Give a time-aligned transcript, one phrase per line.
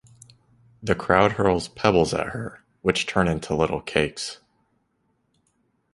[0.81, 4.39] The crowd hurls pebbles at her, which turn into little cakes.